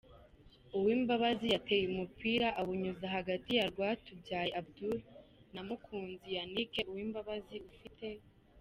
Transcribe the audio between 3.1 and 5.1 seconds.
hagati ya Rwatubyaye Abdul